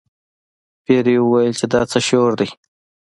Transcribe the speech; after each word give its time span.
پیري 0.83 1.15
وویل 1.21 1.53
چې 1.59 1.65
دا 1.73 1.81
څه 1.91 1.99
شور 2.07 2.31
دی. 2.39 2.49